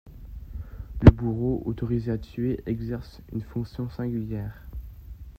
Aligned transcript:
Le 1.03 1.11
bourreau, 1.11 1.61
autorisé 1.67 2.09
à 2.11 2.17
tuer, 2.17 2.63
exerce 2.65 3.21
une 3.31 3.43
fonction 3.43 3.87
singulière. 3.87 4.63